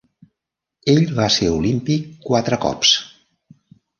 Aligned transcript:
Ell 0.93 1.01
va 1.19 1.27
ser 1.35 1.51
olímpic 1.57 2.09
quatre 2.29 2.61
cops. 2.65 2.97